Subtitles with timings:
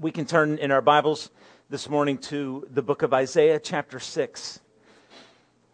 [0.00, 1.28] We can turn in our Bibles
[1.70, 4.60] this morning to the book of Isaiah, chapter 6.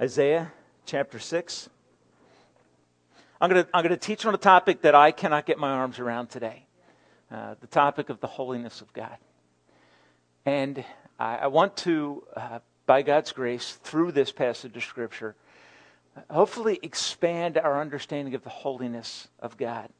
[0.00, 0.50] Isaiah,
[0.86, 1.68] chapter 6.
[3.38, 5.98] I'm going to, I'm to teach on a topic that I cannot get my arms
[5.98, 6.64] around today
[7.30, 9.18] uh, the topic of the holiness of God.
[10.46, 10.82] And
[11.20, 15.36] I, I want to, uh, by God's grace, through this passage of Scripture,
[16.30, 19.90] hopefully expand our understanding of the holiness of God.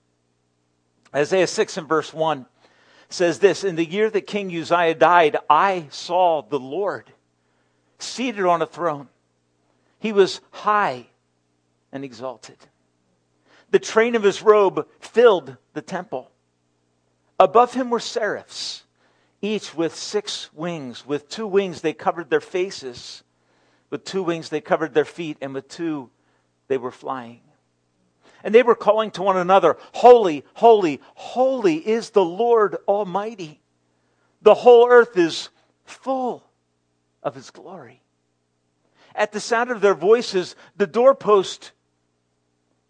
[1.14, 2.46] Isaiah 6 and verse 1
[3.08, 7.12] says this In the year that King Uzziah died, I saw the Lord
[7.98, 9.08] seated on a throne.
[9.98, 11.06] He was high
[11.92, 12.58] and exalted.
[13.70, 16.30] The train of his robe filled the temple.
[17.40, 18.84] Above him were seraphs,
[19.40, 21.06] each with six wings.
[21.06, 23.24] With two wings they covered their faces,
[23.90, 26.10] with two wings they covered their feet, and with two
[26.68, 27.40] they were flying.
[28.44, 33.60] And they were calling to one another, Holy, holy, holy is the Lord Almighty.
[34.42, 35.48] The whole earth is
[35.86, 36.44] full
[37.22, 38.02] of his glory.
[39.14, 41.72] At the sound of their voices, the doorpost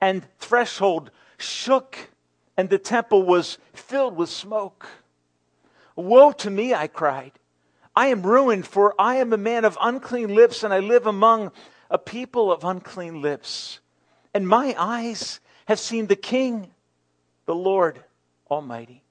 [0.00, 2.11] and threshold shook,
[2.56, 4.86] and the temple was filled with smoke.
[5.94, 7.33] Woe to me, I cried.
[7.94, 11.52] I am ruined, for I am a man of unclean lips, and I live among
[11.91, 13.78] a people of unclean lips.
[14.33, 16.70] And my eyes have seen the King,
[17.47, 18.03] the Lord
[18.51, 19.03] Almighty.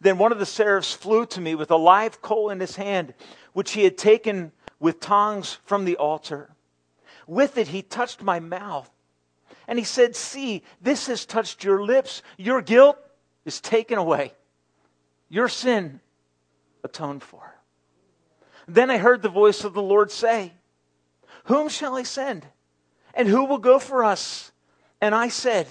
[0.00, 3.14] Then one of the seraphs flew to me with a live coal in his hand,
[3.52, 6.50] which he had taken with tongs from the altar.
[7.26, 8.90] With it, he touched my mouth.
[9.66, 12.22] And he said, See, this has touched your lips.
[12.36, 12.98] Your guilt
[13.44, 14.34] is taken away,
[15.28, 16.00] your sin
[16.82, 17.54] atoned for.
[18.66, 20.52] Then I heard the voice of the Lord say,
[21.44, 22.46] Whom shall I send?
[23.14, 24.52] And who will go for us?
[25.00, 25.66] And I said,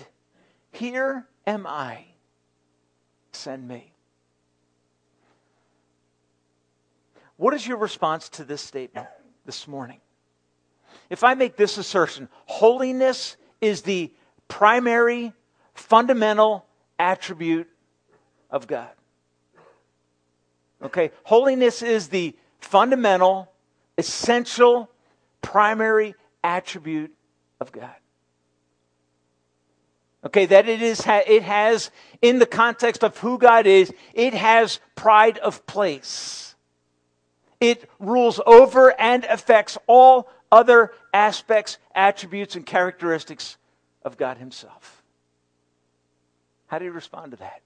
[0.72, 2.06] Here am I.
[3.32, 3.94] Send me.
[7.38, 9.08] What is your response to this statement
[9.46, 10.00] this morning?
[11.10, 14.12] If I make this assertion, holiness is the
[14.48, 15.34] primary,
[15.74, 16.66] fundamental
[17.00, 17.68] attribute
[18.50, 18.92] of God.
[20.82, 21.12] Okay?
[21.24, 23.52] Holiness is the fundamental,
[23.98, 24.90] essential,
[25.42, 27.14] primary attribute
[27.60, 27.96] of God.
[30.26, 31.92] Okay, that it is, it has,
[32.22, 36.56] in the context of who God is, it has pride of place.
[37.60, 43.58] It rules over and affects all other aspects, attributes, and characteristics
[44.04, 45.04] of God Himself.
[46.68, 47.62] How do you respond to that?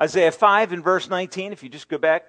[0.00, 2.24] Isaiah 5 and verse 19, if you just go back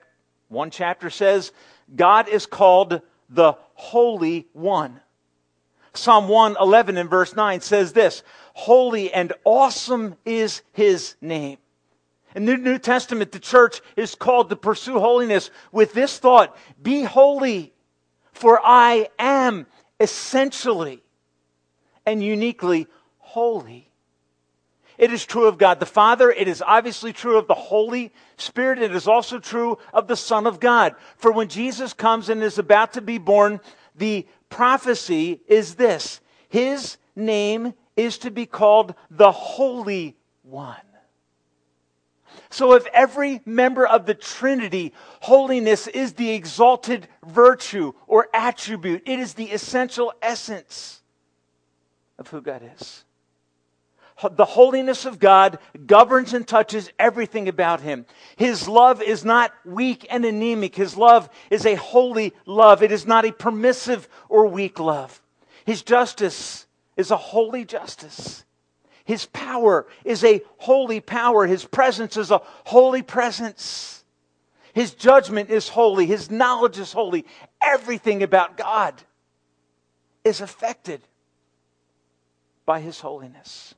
[0.49, 1.51] one chapter, says,
[1.95, 4.99] God is called the Holy One.
[5.93, 8.23] Psalm 111 and verse 9 says this
[8.53, 11.57] Holy and awesome is his name.
[12.35, 17.03] In the New Testament, the church is called to pursue holiness with this thought Be
[17.03, 17.73] holy,
[18.31, 19.67] for I am
[19.99, 21.03] essentially
[22.05, 22.87] and uniquely
[23.19, 23.89] holy.
[24.97, 26.31] It is true of God the Father.
[26.31, 28.81] It is obviously true of the Holy Spirit.
[28.81, 30.95] It is also true of the Son of God.
[31.17, 33.59] For when Jesus comes and is about to be born,
[33.95, 40.77] the prophecy is this His name is to be called the Holy One.
[42.49, 49.19] So, if every member of the Trinity, holiness is the exalted virtue or attribute, it
[49.19, 51.01] is the essential essence
[52.19, 53.03] of who God is
[54.31, 58.05] the holiness of God governs and touches everything about him.
[58.35, 60.75] His love is not weak and anemic.
[60.75, 62.83] His love is a holy love.
[62.83, 65.21] It is not a permissive or weak love.
[65.65, 66.67] His justice
[66.97, 68.43] is a holy justice.
[69.05, 71.45] His power is a holy power.
[71.45, 74.03] His presence is a holy presence.
[74.73, 76.05] His judgment is holy.
[76.05, 77.25] His knowledge is holy.
[77.61, 79.01] Everything about God
[80.23, 81.01] is affected
[82.65, 83.75] by His holiness.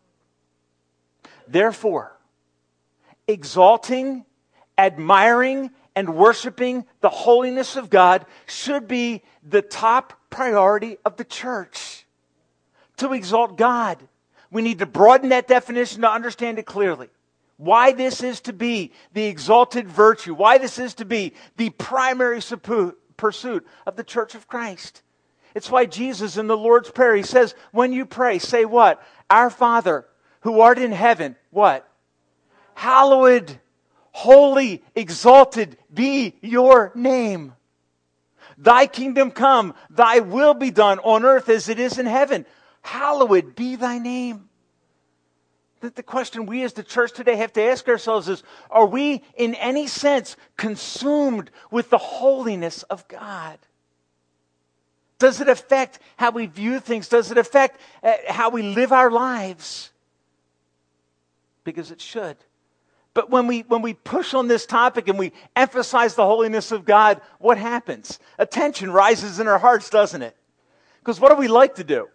[1.48, 2.18] Therefore,
[3.28, 4.26] exalting,
[4.78, 12.06] admiring, and worshiping the holiness of God should be the top priority of the church.
[12.98, 13.98] To exalt God,
[14.52, 17.10] we need to broaden that definition to understand it clearly.
[17.58, 22.42] Why this is to be the exalted virtue, why this is to be the primary
[23.16, 25.02] pursuit of the church of Christ.
[25.54, 29.02] It's why Jesus in the Lord's Prayer, he says, when you pray, say what?
[29.30, 30.06] Our Father
[30.46, 31.90] who art in heaven, what?
[32.76, 33.60] Hallowed,
[34.12, 37.54] holy, exalted be your name.
[38.56, 42.46] Thy kingdom come, thy will be done on earth as it is in heaven.
[42.84, 44.48] Hallowed be thy name.
[45.80, 49.24] That the question we as the church today have to ask ourselves is are we
[49.36, 53.58] in any sense consumed with the holiness of God?
[55.18, 57.10] Does it affect how we view things?
[57.10, 59.90] Does it affect uh, how we live our lives?
[61.66, 62.38] Because it should.
[63.14, 66.86] But when we, when we push on this topic and we emphasize the holiness of
[66.86, 68.20] God, what happens?
[68.38, 70.38] Attention rises in our hearts, doesn't it?
[71.00, 72.08] Because what do we like to do?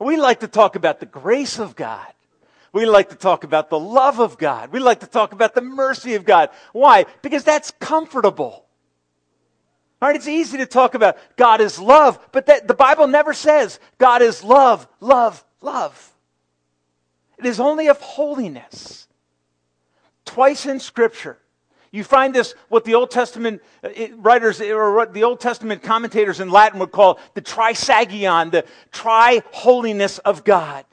[0.00, 2.06] We like to talk about the grace of God.
[2.72, 4.70] We like to talk about the love of God.
[4.70, 6.50] We like to talk about the mercy of God.
[6.72, 7.06] Why?
[7.22, 8.66] Because that's comfortable.
[10.00, 13.32] All right, it's easy to talk about God is love, but that, the Bible never
[13.32, 16.12] says God is love, love, love.
[17.38, 19.08] It is only of holiness.
[20.24, 21.38] Twice in Scripture,
[21.92, 26.40] you find this, what the Old Testament uh, writers or what the Old Testament commentators
[26.40, 30.84] in Latin would call the trisagion, the tri holiness of God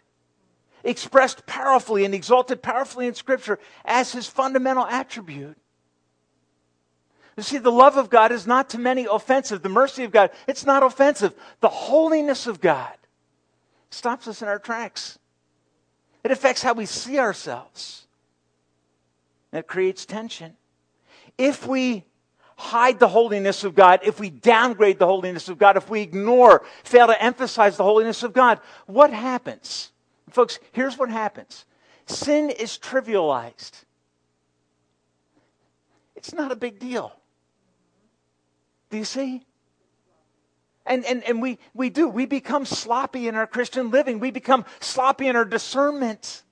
[0.83, 5.57] expressed powerfully and exalted powerfully in Scripture as his fundamental attribute.
[7.37, 9.63] You see, the love of God is not to many offensive.
[9.63, 11.33] The mercy of God, it's not offensive.
[11.61, 12.93] The holiness of God
[13.89, 15.17] stops us in our tracks.
[16.23, 18.07] It affects how we see ourselves.
[19.51, 20.55] It creates tension.
[21.37, 22.05] If we
[22.55, 26.63] hide the holiness of God, if we downgrade the holiness of God, if we ignore,
[26.83, 29.91] fail to emphasize the holiness of God, what happens?
[30.29, 31.65] Folks, here's what happens
[32.05, 33.83] sin is trivialized.
[36.15, 37.13] It's not a big deal.
[38.89, 39.43] Do you see?
[40.85, 42.09] And, and, and we, we do.
[42.09, 44.19] We become sloppy in our Christian living.
[44.19, 46.43] We become sloppy in our discernment.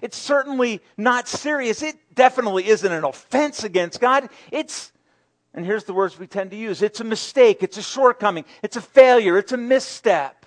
[0.00, 1.82] It's certainly not serious.
[1.82, 4.28] It definitely isn't an offense against God.
[4.50, 4.92] It's
[5.54, 8.76] and here's the words we tend to use it's a mistake, it's a shortcoming, it's
[8.76, 10.46] a failure, it's a misstep.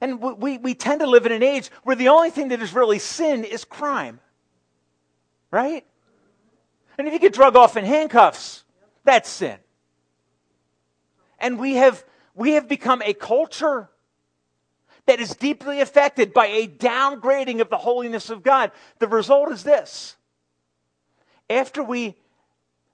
[0.00, 2.74] And we, we tend to live in an age where the only thing that is
[2.74, 4.20] really sin is crime.
[5.50, 5.86] Right?
[6.98, 8.64] And if you get drug off in handcuffs,
[9.04, 9.58] that's sin.
[11.38, 12.04] And we have,
[12.34, 13.88] we have become a culture
[15.06, 18.72] that is deeply affected by a downgrading of the holiness of God.
[18.98, 20.16] The result is this.
[21.50, 22.16] After we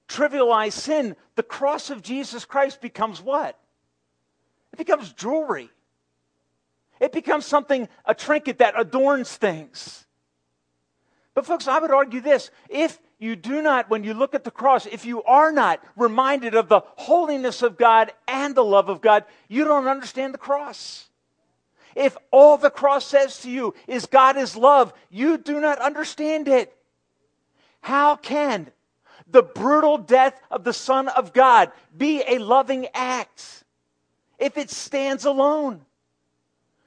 [0.08, 3.56] trivialize sin, the cross of Jesus Christ becomes what?
[4.72, 5.70] It becomes jewelry.
[7.00, 10.04] It becomes something, a trinket that adorns things.
[11.34, 14.50] But, folks, I would argue this if you do not, when you look at the
[14.50, 19.02] cross, if you are not reminded of the holiness of God and the love of
[19.02, 21.10] God, you don't understand the cross.
[21.94, 26.48] If all the cross says to you is God is love, you do not understand
[26.48, 26.74] it.
[27.82, 28.70] How can
[29.26, 33.64] the brutal death of the Son of God be a loving act
[34.38, 35.84] if it stands alone?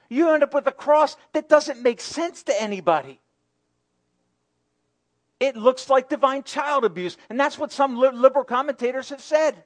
[0.09, 3.19] You end up with a cross that doesn't make sense to anybody.
[5.43, 7.17] It looks like divine child abuse.
[7.29, 9.61] And that's what some liberal commentators have said.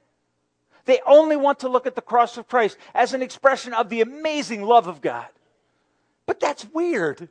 [0.86, 4.00] They only want to look at the cross of Christ as an expression of the
[4.00, 5.28] amazing love of God.
[6.26, 7.28] But that's weird.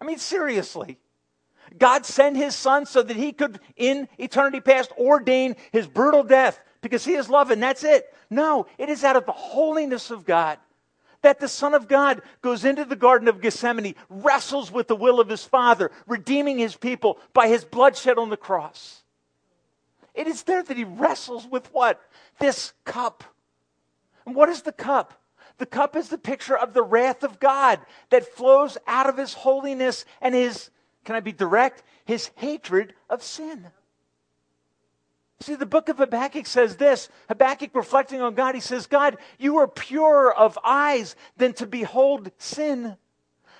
[0.00, 0.98] I mean, seriously.
[1.76, 6.58] God sent his son so that he could, in eternity past, ordain his brutal death
[6.80, 8.06] because he is love and that's it.
[8.30, 10.56] No, it is out of the holiness of God
[11.22, 15.20] that the Son of God goes into the Garden of Gethsemane, wrestles with the will
[15.20, 19.02] of his Father, redeeming his people by his bloodshed on the cross.
[20.14, 22.00] It is there that he wrestles with what?
[22.38, 23.24] This cup.
[24.26, 25.14] And what is the cup?
[25.58, 27.80] The cup is the picture of the wrath of God
[28.10, 30.70] that flows out of his holiness and his
[31.04, 31.82] can I be direct?
[32.04, 33.66] His hatred of sin.
[35.42, 39.56] See, the book of Habakkuk says this Habakkuk reflecting on God, he says, God, you
[39.56, 42.96] are purer of eyes than to behold sin,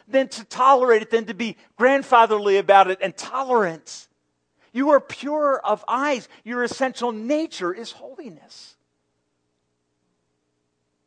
[0.06, 4.06] than to tolerate it, than to be grandfatherly about it and tolerant.
[4.72, 6.28] You are pure of eyes.
[6.44, 8.76] Your essential nature is holiness.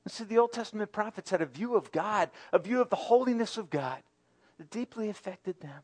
[0.03, 2.95] And see, the Old Testament prophets had a view of God, a view of the
[2.95, 4.03] holiness of God
[4.57, 5.81] that deeply affected them.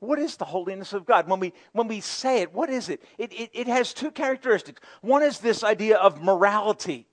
[0.00, 1.28] What is the holiness of God?
[1.28, 3.02] When we, when we say it, what is it?
[3.18, 3.50] It, it?
[3.52, 4.80] it has two characteristics.
[5.00, 7.06] One is this idea of morality,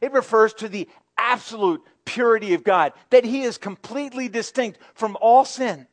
[0.00, 5.44] it refers to the absolute purity of God, that He is completely distinct from all
[5.44, 5.86] sin.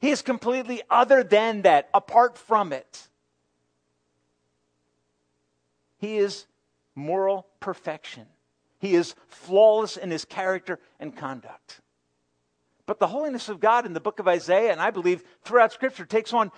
[0.00, 3.08] He is completely other than that, apart from it.
[5.98, 6.46] He is
[6.94, 8.26] moral perfection.
[8.78, 11.82] He is flawless in his character and conduct.
[12.90, 16.04] But the holiness of God in the book of Isaiah, and I believe throughout Scripture,
[16.04, 16.50] takes on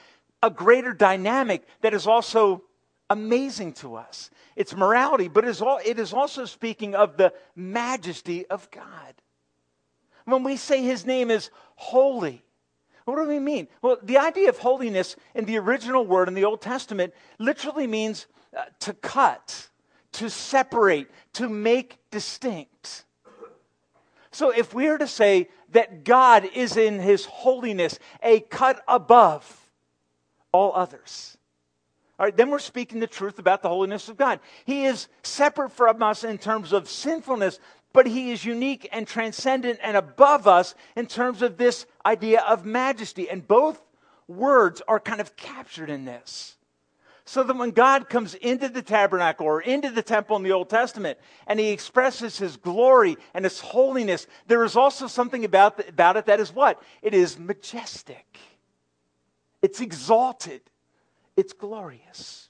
[0.42, 2.62] a greater dynamic that is also
[3.10, 4.30] amazing to us.
[4.56, 9.12] It's morality, but it is also speaking of the majesty of God.
[10.24, 12.42] When we say his name is holy,
[13.04, 13.68] what do we mean?
[13.82, 18.26] Well, the idea of holiness in the original word in the Old Testament literally means
[18.56, 19.68] uh, to cut,
[20.12, 23.04] to separate, to make distinct.
[24.32, 29.70] So if we are to say that God is in his holiness a cut above
[30.52, 31.36] all others,
[32.18, 34.40] all right, then we're speaking the truth about the holiness of God.
[34.64, 37.58] He is separate from us in terms of sinfulness,
[37.92, 42.64] but he is unique and transcendent and above us in terms of this idea of
[42.64, 43.28] majesty.
[43.28, 43.82] And both
[44.28, 46.56] words are kind of captured in this.
[47.24, 50.68] So that when God comes into the tabernacle or into the temple in the Old
[50.68, 55.88] Testament and he expresses his glory and his holiness, there is also something about, the,
[55.88, 56.82] about it that is what?
[57.00, 58.38] It is majestic,
[59.62, 60.62] it's exalted,
[61.36, 62.48] it's glorious.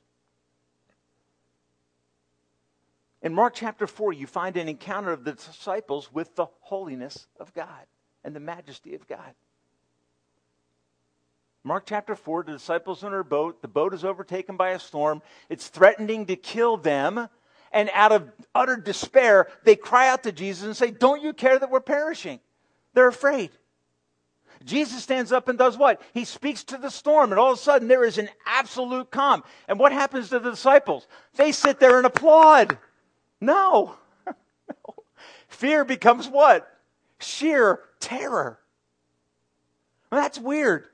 [3.23, 7.55] In Mark chapter 4, you find an encounter of the disciples with the holiness of
[7.55, 7.87] God
[8.25, 9.35] and the majesty of God.
[11.65, 15.23] Mark chapter 4, the disciples in their boat, the boat is overtaken by a storm.
[15.49, 17.29] It's threatening to kill them.
[17.71, 21.59] And out of utter despair, they cry out to Jesus and say, Don't you care
[21.59, 22.41] that we're perishing?
[22.95, 23.51] They're afraid.
[24.65, 26.03] Jesus stands up and does what?
[26.13, 29.43] He speaks to the storm, and all of a sudden there is an absolute calm.
[29.69, 31.07] And what happens to the disciples?
[31.37, 32.79] They sit there and applaud.
[33.41, 33.97] No.
[35.49, 36.69] Fear becomes what?
[37.21, 38.59] Sheer terror.
[40.11, 40.85] Well, that's weird.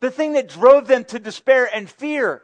[0.00, 2.42] The thing that drove them to despair and fear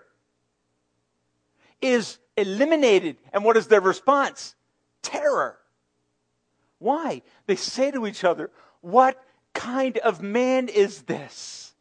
[1.81, 3.17] is eliminated.
[3.33, 4.55] And what is their response?
[5.03, 5.59] Terror.
[6.79, 7.23] Why?
[7.47, 8.51] They say to each other,
[8.83, 9.23] What
[9.55, 11.75] kind of man is this?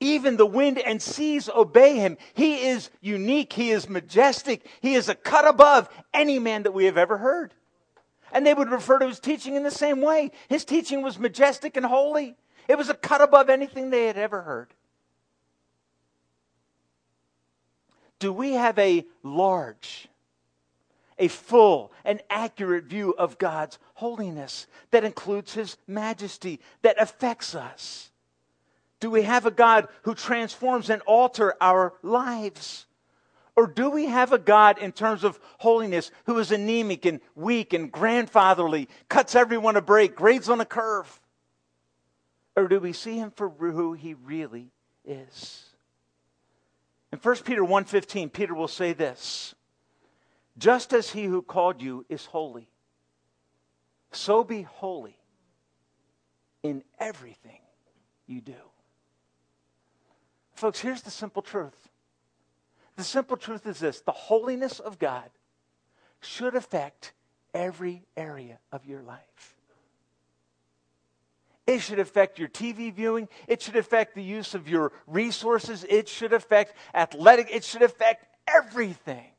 [0.00, 2.16] Even the wind and seas obey him.
[2.34, 3.52] He is unique.
[3.52, 4.66] He is majestic.
[4.80, 7.54] He is a cut above any man that we have ever heard.
[8.32, 10.32] And they would refer to his teaching in the same way.
[10.48, 12.34] His teaching was majestic and holy.
[12.66, 14.74] It was a cut above anything they had ever heard.
[18.22, 20.06] Do we have a large,
[21.18, 28.12] a full, and accurate view of God's holiness that includes his majesty, that affects us?
[29.00, 32.86] Do we have a God who transforms and alter our lives?
[33.56, 37.72] Or do we have a God in terms of holiness who is anemic and weak
[37.72, 41.20] and grandfatherly, cuts everyone a break, grades on a curve?
[42.54, 44.70] Or do we see him for who he really
[45.04, 45.71] is?
[47.12, 49.54] In 1 Peter 1:15, Peter will say this:
[50.56, 52.70] Just as he who called you is holy,
[54.10, 55.18] so be holy
[56.62, 57.60] in everything
[58.26, 58.70] you do.
[60.54, 61.90] Folks, here's the simple truth.
[62.96, 65.30] The simple truth is this the holiness of God
[66.20, 67.12] should affect
[67.52, 69.56] every area of your life.
[71.66, 73.28] It should affect your TV viewing.
[73.46, 75.84] It should affect the use of your resources.
[75.88, 77.48] It should affect athletic.
[77.50, 79.30] It should affect everything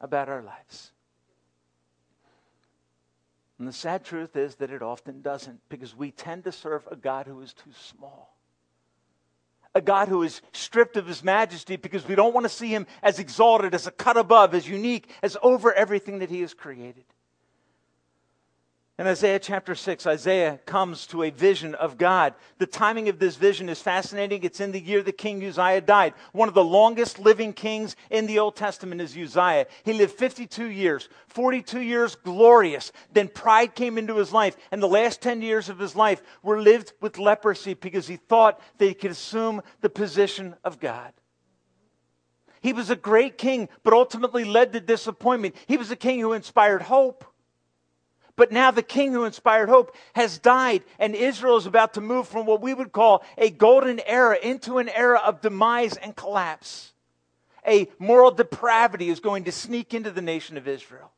[0.00, 0.92] about our lives.
[3.58, 6.96] And the sad truth is that it often doesn't because we tend to serve a
[6.96, 8.34] God who is too small
[9.74, 12.86] a God who is stripped of his majesty because we don't want to see him
[13.02, 17.04] as exalted, as a cut above, as unique, as over everything that he has created.
[19.00, 22.34] In Isaiah chapter 6, Isaiah comes to a vision of God.
[22.58, 24.42] The timing of this vision is fascinating.
[24.42, 26.12] It's in the year that King Uzziah died.
[26.32, 29.68] One of the longest living kings in the Old Testament is Uzziah.
[29.84, 32.92] He lived 52 years, 42 years glorious.
[33.10, 36.60] Then pride came into his life, and the last 10 years of his life were
[36.60, 41.14] lived with leprosy because he thought that he could assume the position of God.
[42.60, 45.54] He was a great king, but ultimately led to disappointment.
[45.66, 47.24] He was a king who inspired hope.
[48.40, 52.26] But now the king who inspired hope has died, and Israel is about to move
[52.26, 56.94] from what we would call a golden era into an era of demise and collapse.
[57.66, 61.12] A moral depravity is going to sneak into the nation of Israel.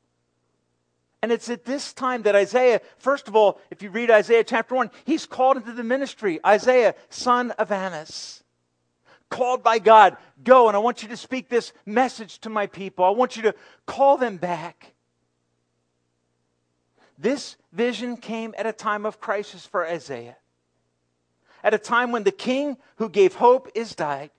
[1.23, 4.75] And it's at this time that Isaiah, first of all, if you read Isaiah chapter
[4.75, 6.41] 1, he's called into the ministry.
[6.45, 8.43] Isaiah, son of Amos,
[9.31, 13.05] called by God, go and I want you to speak this message to my people.
[13.05, 13.55] I want you to
[13.87, 14.93] call them back.
[17.19, 20.37] This vision came at a time of crisis for Isaiah.
[21.65, 24.31] At a time when the king who gave hope is died,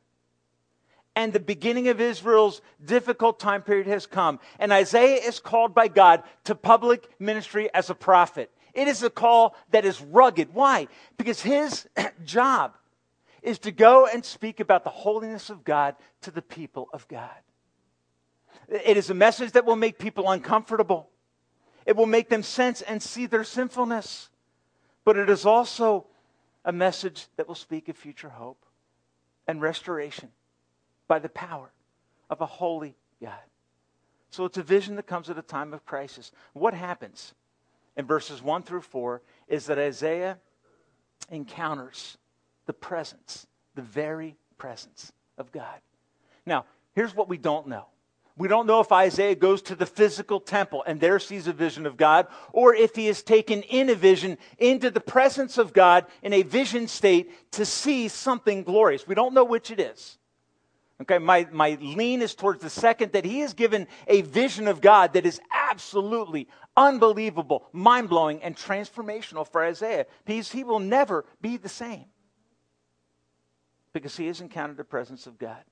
[1.15, 4.39] and the beginning of Israel's difficult time period has come.
[4.59, 8.51] And Isaiah is called by God to public ministry as a prophet.
[8.73, 10.53] It is a call that is rugged.
[10.53, 10.87] Why?
[11.17, 11.87] Because his
[12.25, 12.73] job
[13.43, 17.29] is to go and speak about the holiness of God to the people of God.
[18.69, 21.09] It is a message that will make people uncomfortable.
[21.85, 24.29] It will make them sense and see their sinfulness.
[25.05, 26.05] But it is also
[26.63, 28.65] a message that will speak of future hope
[29.47, 30.29] and restoration
[31.07, 31.71] by the power
[32.29, 33.33] of a holy God.
[34.29, 36.31] So it's a vision that comes at a time of crisis.
[36.53, 37.33] What happens
[37.95, 40.39] in verses 1 through 4 is that Isaiah
[41.29, 42.17] encounters
[42.65, 45.79] the presence, the very presence of God.
[46.45, 47.85] Now, here's what we don't know.
[48.35, 51.85] We don't know if Isaiah goes to the physical temple and there sees a vision
[51.85, 56.07] of God, or if he is taken in a vision into the presence of God
[56.23, 59.05] in a vision state to see something glorious.
[59.07, 60.17] We don't know which it is.
[61.01, 64.81] Okay, my, my lean is towards the second that he is given a vision of
[64.81, 66.47] God that is absolutely
[66.77, 70.05] unbelievable, mind blowing, and transformational for Isaiah.
[70.25, 72.05] Because he will never be the same.
[73.91, 75.63] Because he has encountered the presence of God.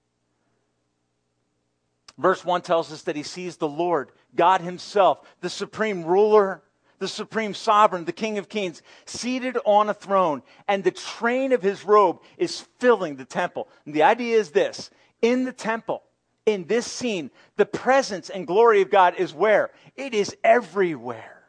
[2.18, 6.62] Verse 1 tells us that he sees the Lord, God Himself, the supreme ruler,
[7.02, 11.64] the supreme sovereign, the King of Kings, seated on a throne, and the train of
[11.64, 13.68] his robe is filling the temple.
[13.86, 14.92] And the idea is this
[15.22, 16.04] in the temple,
[16.46, 19.72] in this scene, the presence and glory of God is where?
[19.96, 21.42] It is everywhere.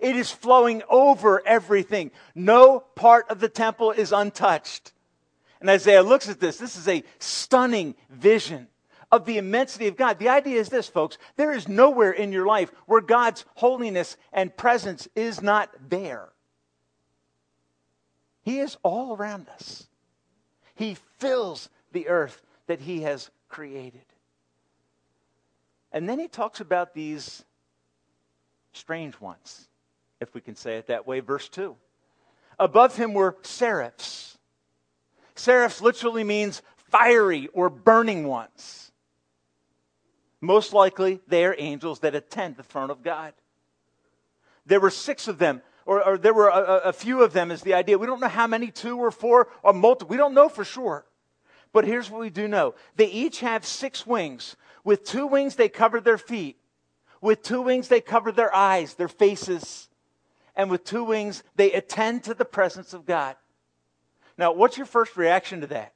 [0.00, 2.10] It is flowing over everything.
[2.34, 4.92] No part of the temple is untouched.
[5.60, 6.56] And Isaiah looks at this.
[6.56, 8.68] This is a stunning vision
[9.14, 10.18] of the immensity of God.
[10.18, 14.54] The idea is this, folks there is nowhere in your life where God's holiness and
[14.56, 16.30] presence is not there.
[18.42, 19.86] He is all around us,
[20.74, 24.04] He fills the earth that He has created.
[25.92, 27.44] And then He talks about these
[28.72, 29.68] strange ones,
[30.20, 31.20] if we can say it that way.
[31.20, 31.76] Verse 2.
[32.58, 34.38] Above him were seraphs.
[35.36, 38.83] Seraphs literally means fiery or burning ones.
[40.44, 43.32] Most likely, they are angels that attend the throne of God.
[44.66, 47.62] There were six of them, or, or there were a, a, few of them, is
[47.62, 47.96] the idea.
[47.96, 50.10] We don't know how many, two or four or multiple.
[50.10, 51.06] We don't know for sure.
[51.72, 54.56] But here's what we do know they each have six wings.
[54.84, 56.58] With two wings, they cover their feet.
[57.22, 59.88] With two wings, they cover their eyes, their faces.
[60.54, 63.36] And with two wings, they attend to the presence of God.
[64.36, 65.94] Now, what's your first reaction to that?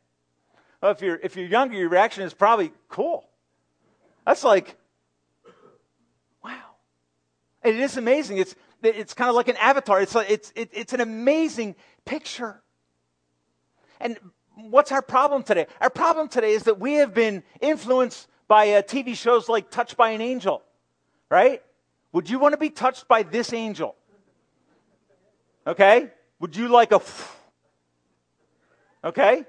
[0.80, 3.28] Well, if you're, if you're younger, your reaction is probably cool.
[4.28, 4.76] That's like,
[6.44, 6.52] wow.
[7.62, 8.36] And it is amazing.
[8.36, 10.02] It's, it's kind of like an avatar.
[10.02, 12.60] It's, like, it's, it, it's an amazing picture.
[13.98, 14.18] And
[14.54, 15.66] what's our problem today?
[15.80, 19.96] Our problem today is that we have been influenced by uh, TV shows like Touched
[19.96, 20.62] by an Angel,
[21.30, 21.62] right?
[22.12, 23.94] Would you want to be touched by this angel?
[25.66, 26.10] Okay?
[26.40, 27.00] Would you like a.
[29.04, 29.46] Okay?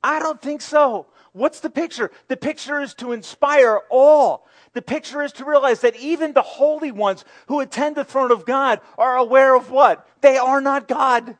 [0.00, 1.06] I don't think so.
[1.38, 2.10] What's the picture?
[2.26, 4.38] The picture is to inspire awe.
[4.72, 8.44] The picture is to realize that even the holy ones who attend the throne of
[8.44, 10.06] God are aware of what?
[10.20, 11.36] They are not God.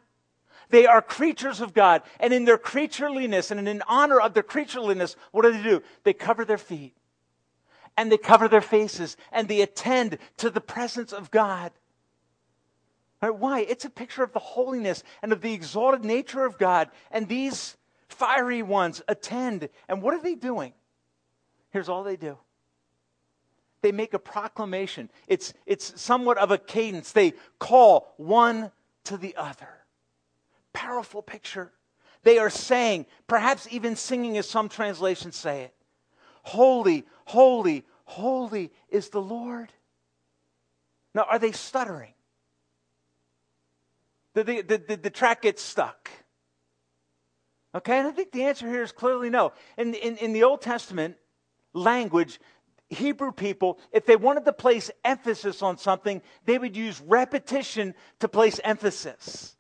[0.71, 2.03] They are creatures of God.
[2.21, 5.83] And in their creatureliness and in honor of their creatureliness, what do they do?
[6.05, 6.95] They cover their feet
[7.97, 11.73] and they cover their faces and they attend to the presence of God.
[13.21, 13.35] Right?
[13.35, 13.61] Why?
[13.63, 16.89] It's a picture of the holiness and of the exalted nature of God.
[17.11, 17.77] And these
[18.09, 19.69] fiery ones attend.
[19.89, 20.73] And what are they doing?
[21.71, 22.39] Here's all they do
[23.81, 25.09] they make a proclamation.
[25.29, 27.13] It's, it's somewhat of a cadence.
[27.13, 28.73] They call one
[29.05, 29.69] to the other.
[30.73, 31.73] Powerful picture.
[32.25, 35.75] They are saying, perhaps even singing as some translations say it
[36.43, 39.73] Holy, holy, holy is the Lord.
[41.15, 42.15] Now, are they stuttering?
[44.35, 46.11] Did the, the, the track get stuck?
[47.79, 49.53] Okay, and I think the answer here is clearly no.
[49.77, 51.17] In, in, in the Old Testament
[51.73, 52.41] language,
[52.89, 58.27] Hebrew people, if they wanted to place emphasis on something, they would use repetition to
[58.27, 59.55] place emphasis.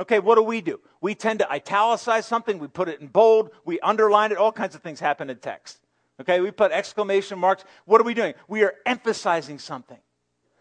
[0.00, 0.80] Okay, what do we do?
[1.00, 4.74] We tend to italicize something, we put it in bold, we underline it, all kinds
[4.74, 5.78] of things happen in text.
[6.20, 7.64] Okay, we put exclamation marks.
[7.84, 8.34] What are we doing?
[8.48, 9.98] We are emphasizing something.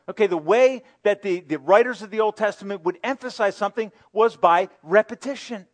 [0.08, 4.38] Okay, the way that the, the writers of the Old Testament would emphasize something was
[4.38, 5.66] by repetition.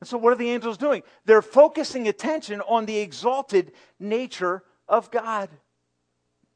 [0.00, 1.02] And so, what are the angels doing?
[1.26, 5.50] They're focusing attention on the exalted nature of God.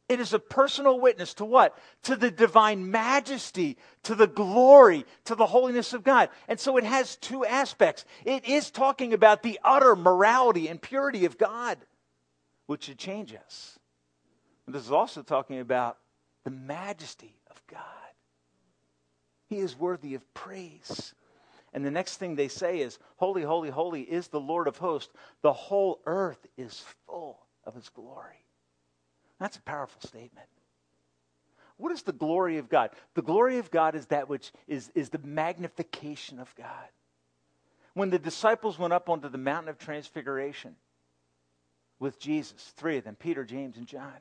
[0.08, 1.78] It is a personal witness to what?
[2.04, 6.28] To the divine majesty, to the glory, to the holiness of God.
[6.46, 8.04] And so it has two aspects.
[8.24, 11.78] It is talking about the utter morality and purity of God,
[12.66, 13.78] which should change us.
[14.66, 15.96] And this is also talking about
[16.44, 17.80] the majesty of God.
[19.48, 21.14] He is worthy of praise.
[21.74, 25.12] And the next thing they say is, Holy, holy, holy is the Lord of hosts.
[25.42, 28.46] The whole earth is full of his glory.
[29.40, 30.46] That's a powerful statement.
[31.76, 32.90] What is the glory of God?
[33.14, 36.88] The glory of God is that which is, is the magnification of God.
[37.94, 40.76] When the disciples went up onto the mountain of transfiguration
[41.98, 44.14] with Jesus, three of them, Peter, James, and John,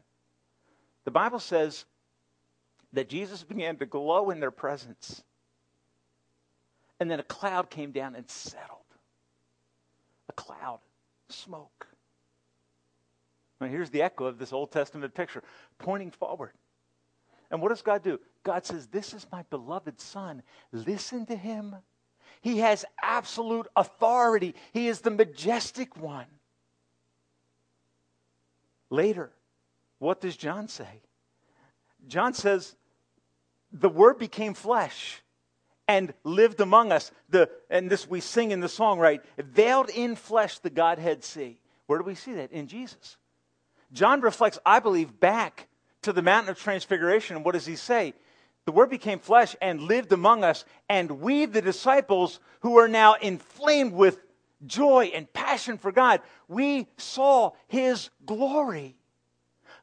[1.05, 1.85] the Bible says
[2.93, 5.23] that Jesus began to glow in their presence.
[6.99, 8.79] And then a cloud came down and settled.
[10.29, 10.79] A cloud,
[11.29, 11.87] smoke.
[13.59, 15.43] Now, here's the echo of this Old Testament picture
[15.79, 16.51] pointing forward.
[17.49, 18.19] And what does God do?
[18.43, 20.43] God says, This is my beloved Son.
[20.71, 21.75] Listen to him.
[22.41, 26.25] He has absolute authority, he is the majestic one.
[28.89, 29.31] Later,
[29.99, 31.01] what does John say?
[32.07, 32.75] John says,
[33.71, 35.22] The Word became flesh
[35.87, 37.11] and lived among us.
[37.29, 39.21] The, and this we sing in the song, right?
[39.37, 41.59] Veiled in flesh the Godhead see.
[41.87, 42.51] Where do we see that?
[42.51, 43.17] In Jesus.
[43.91, 45.67] John reflects, I believe, back
[46.03, 47.35] to the mountain of transfiguration.
[47.35, 48.13] And what does he say?
[48.65, 53.15] The Word became flesh and lived among us, and we, the disciples, who are now
[53.15, 54.19] inflamed with
[54.65, 58.95] joy and passion for God, we saw his glory.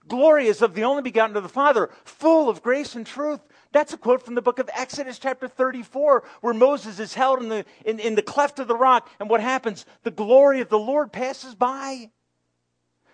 [0.09, 3.41] Glory is of the only begotten of the Father, full of grace and truth.
[3.73, 7.49] That's a quote from the book of Exodus, chapter 34, where Moses is held in
[7.49, 9.09] the, in, in the cleft of the rock.
[9.21, 9.87] And what happens?
[10.03, 12.11] The glory of the Lord passes by.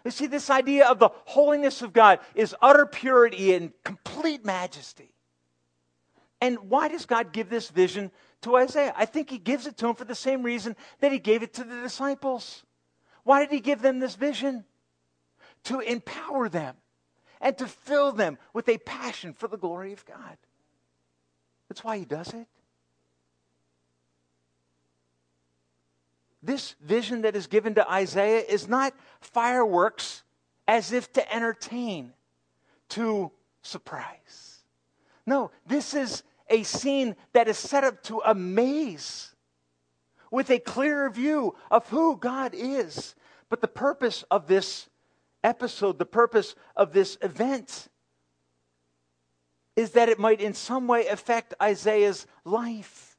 [0.05, 5.13] You see, this idea of the holiness of God is utter purity and complete majesty.
[6.41, 8.11] And why does God give this vision
[8.43, 8.95] to Isaiah?
[8.97, 11.55] I think he gives it to him for the same reason that he gave it
[11.55, 12.63] to the disciples.
[13.25, 14.65] Why did he give them this vision?
[15.65, 16.77] To empower them
[17.41, 20.37] and to fill them with a passion for the glory of God.
[21.77, 22.47] That's why he does it.
[26.43, 30.23] This vision that is given to Isaiah is not fireworks
[30.67, 32.15] as if to entertain,
[32.91, 34.63] to surprise.
[35.27, 39.35] No, this is a scene that is set up to amaze
[40.31, 43.15] with a clearer view of who God is.
[43.51, 44.89] But the purpose of this
[45.45, 47.89] episode, the purpose of this event,
[49.77, 53.13] is that it might in some way affect Isaiah's life.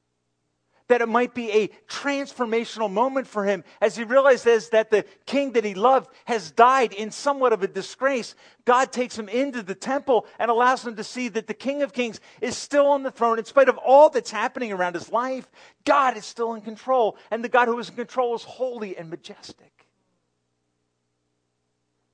[0.87, 5.51] That it might be a transformational moment for him as he realizes that the king
[5.51, 8.35] that he loved has died in somewhat of a disgrace.
[8.63, 11.91] God takes him into the temple and allows him to see that the King of
[11.91, 15.51] Kings is still on the throne in spite of all that's happening around his life.
[15.83, 19.09] God is still in control, and the God who is in control is holy and
[19.09, 19.85] majestic.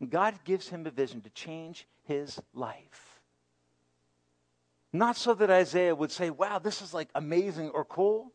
[0.09, 3.12] God gives him a vision to change his life.
[4.93, 8.31] Not so that Isaiah would say, wow, this is like amazing or cool.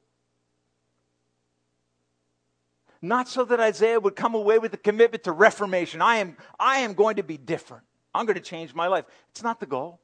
[3.00, 6.02] Not so that Isaiah would come away with a commitment to reformation.
[6.02, 7.84] I am, I am going to be different.
[8.12, 9.04] I'm going to change my life.
[9.30, 10.00] It's not the goal.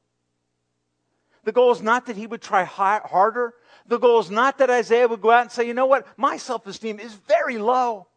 [1.43, 3.53] The goal is not that he would try harder.
[3.85, 6.37] The goal is not that Isaiah would go out and say, you know what, my
[6.37, 8.07] self esteem is very low.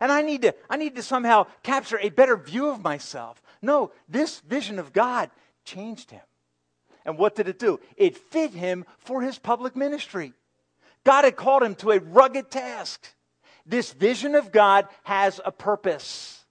[0.00, 3.42] And I need to, I need to somehow capture a better view of myself.
[3.60, 5.30] No, this vision of God
[5.64, 6.22] changed him.
[7.10, 7.80] And what did it do?
[7.96, 10.32] It fit him for his public ministry.
[11.02, 13.04] God had called him to a rugged task.
[13.66, 16.44] This vision of God has a purpose.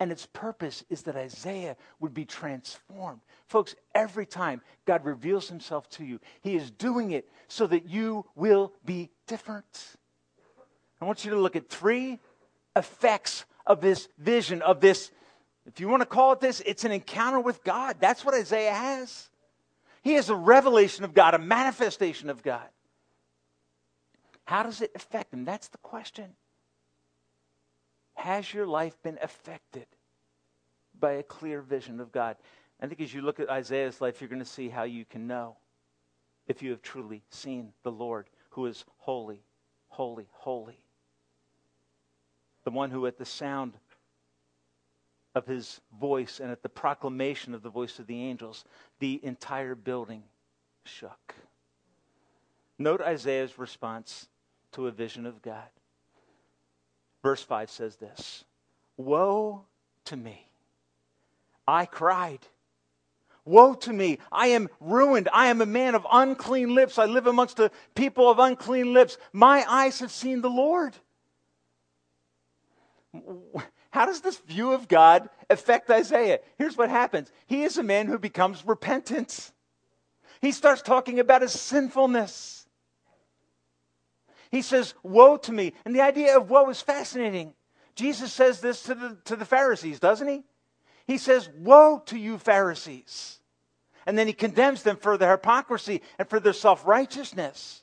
[0.00, 3.20] And its purpose is that Isaiah would be transformed.
[3.46, 8.24] Folks, every time God reveals himself to you, he is doing it so that you
[8.34, 9.96] will be different.
[10.98, 12.20] I want you to look at three
[12.74, 15.10] effects of this vision, of this,
[15.66, 17.96] if you want to call it this, it's an encounter with God.
[18.00, 19.28] That's what Isaiah has.
[20.02, 22.68] He is a revelation of God, a manifestation of God.
[24.44, 25.44] How does it affect him?
[25.44, 26.34] That's the question.
[28.14, 29.86] Has your life been affected
[30.98, 32.36] by a clear vision of God?
[32.80, 35.26] I think as you look at Isaiah's life, you're going to see how you can
[35.26, 35.56] know
[36.48, 39.44] if you have truly seen the Lord who is holy,
[39.88, 40.82] holy, holy
[42.64, 43.74] the one who, at the sound
[45.34, 48.64] of his voice and at the proclamation of the voice of the angels,
[48.98, 50.22] the entire building
[50.84, 51.34] shook.
[52.78, 54.28] Note Isaiah's response
[54.72, 55.68] to a vision of God.
[57.22, 58.44] Verse 5 says this
[58.96, 59.64] Woe
[60.06, 60.48] to me!
[61.66, 62.40] I cried.
[63.44, 64.18] Woe to me!
[64.30, 65.28] I am ruined.
[65.32, 66.98] I am a man of unclean lips.
[66.98, 69.18] I live amongst a people of unclean lips.
[69.32, 70.96] My eyes have seen the Lord.
[73.92, 76.40] How does this view of God affect Isaiah?
[76.56, 79.52] Here's what happens he is a man who becomes repentant.
[80.40, 82.66] He starts talking about his sinfulness.
[84.50, 85.74] He says, Woe to me.
[85.84, 87.54] And the idea of woe is fascinating.
[87.94, 90.42] Jesus says this to the, to the Pharisees, doesn't he?
[91.06, 93.40] He says, Woe to you, Pharisees.
[94.06, 97.81] And then he condemns them for their hypocrisy and for their self righteousness.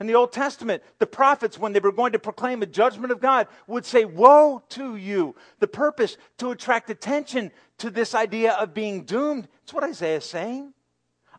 [0.00, 3.20] In the Old Testament, the prophets, when they were going to proclaim a judgment of
[3.20, 5.34] God, would say, Woe to you.
[5.60, 9.48] The purpose to attract attention to this idea of being doomed.
[9.62, 10.72] It's what Isaiah is saying.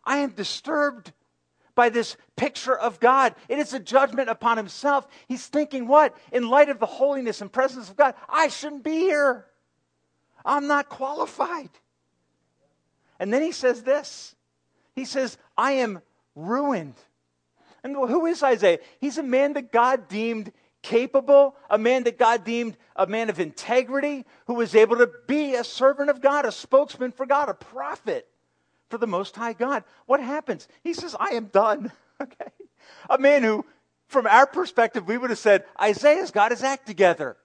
[0.04, 1.12] I am disturbed
[1.74, 3.34] by this picture of God.
[3.48, 5.06] It is a judgment upon himself.
[5.28, 6.16] He's thinking, what?
[6.32, 9.46] In light of the holiness and presence of God, I shouldn't be here.
[10.44, 11.70] I'm not qualified.
[13.18, 14.34] And then he says this
[14.94, 16.00] He says, I am
[16.34, 16.94] ruined.
[17.86, 18.80] And who is Isaiah?
[19.00, 23.38] He's a man that God deemed capable, a man that God deemed a man of
[23.38, 27.54] integrity, who was able to be a servant of God, a spokesman for God, a
[27.54, 28.28] prophet
[28.88, 29.84] for the Most High God.
[30.06, 30.66] What happens?
[30.82, 31.92] He says, I am done.
[32.18, 32.50] Okay?
[33.10, 33.62] A man who,
[34.08, 37.36] from our perspective, we would have said, Isaiah's got his act together.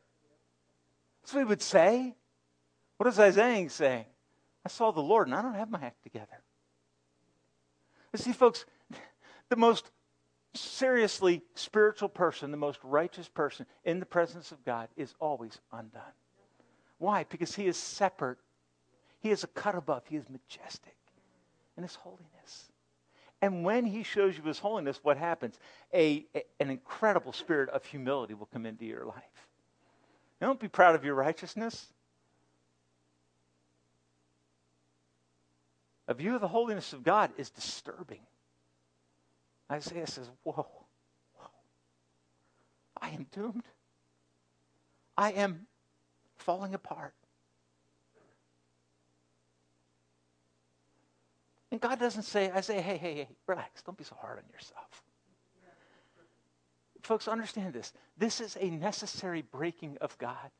[1.22, 2.16] That's what we would say.
[2.96, 4.06] What is Isaiah saying?
[4.66, 6.42] I saw the Lord and I don't have my act together.
[8.14, 8.64] You see, folks,
[9.50, 9.92] the most
[10.54, 16.02] seriously spiritual person, the most righteous person in the presence of God is always undone.
[16.98, 17.26] Why?
[17.30, 18.38] Because he is separate.
[19.22, 20.04] He is a cut above.
[20.08, 20.96] He is majestic
[21.78, 22.72] in his holiness.
[23.42, 25.58] And when he shows you his holiness, what happens?
[25.94, 29.48] A, a, an incredible spirit of humility will come into your life.
[30.40, 31.88] don't be proud of your righteousness.
[36.08, 38.20] A view of the holiness of God is disturbing.
[39.72, 41.48] Isaiah says, Whoa, whoa,
[43.02, 43.64] I am doomed.
[45.18, 45.68] I am
[46.38, 47.14] falling apart.
[51.72, 54.44] And God doesn't say, I say, hey, hey, hey, relax, don't be so hard on
[54.52, 55.04] yourself.
[57.02, 57.94] Folks, understand this.
[58.18, 60.52] This is a necessary breaking of God.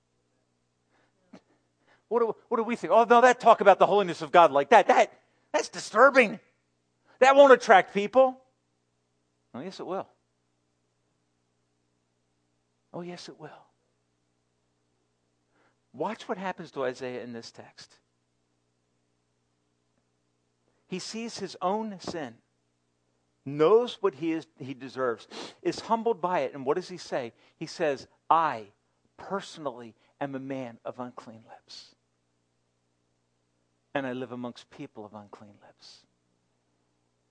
[2.08, 2.92] What do, what do we think?
[2.92, 5.14] Oh, no, that talk about the holiness of God like that, that
[5.54, 6.40] that's disturbing.
[7.20, 8.41] That won't attract people.
[9.54, 10.08] Oh, yes, it will.
[12.94, 13.50] Oh, yes, it will.
[15.94, 17.96] Watch what happens to Isaiah in this text.
[20.88, 22.36] He sees his own sin,
[23.46, 25.28] knows what he, is, he deserves,
[25.62, 26.54] is humbled by it.
[26.54, 27.34] And what does he say?
[27.58, 28.66] He says, I
[29.18, 31.96] personally am a man of unclean lips.
[33.94, 36.00] And I live amongst people of unclean lips.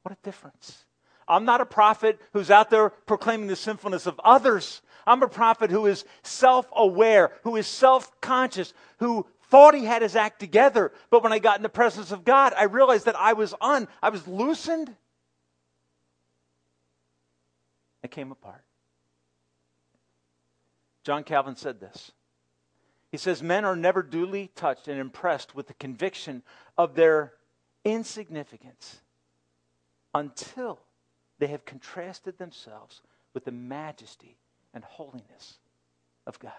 [0.03, 0.85] What a difference.
[1.31, 4.83] I'm not a prophet who's out there proclaiming the sinfulness of others.
[5.07, 10.03] I'm a prophet who is self aware, who is self conscious, who thought he had
[10.03, 10.93] his act together.
[11.09, 13.87] But when I got in the presence of God, I realized that I was un,
[14.03, 14.95] I was loosened.
[18.03, 18.65] I came apart.
[21.05, 22.11] John Calvin said this.
[23.13, 26.43] He says, Men are never duly touched and impressed with the conviction
[26.77, 27.35] of their
[27.85, 29.01] insignificance
[30.13, 30.81] until
[31.41, 33.01] they have contrasted themselves
[33.35, 34.37] with the majesty
[34.75, 35.59] and holiness
[36.27, 36.53] of God.